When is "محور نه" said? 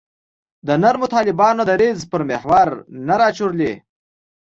2.29-3.15